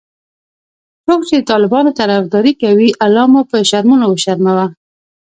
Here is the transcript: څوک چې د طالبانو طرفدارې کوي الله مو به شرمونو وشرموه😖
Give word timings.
څوک 1.05 1.21
چې 1.29 1.35
د 1.39 1.47
طالبانو 1.51 1.95
طرفدارې 1.99 2.53
کوي 2.61 2.89
الله 3.05 3.25
مو 3.31 3.41
به 3.49 3.57
شرمونو 3.69 4.05
وشرموه😖 4.09 4.67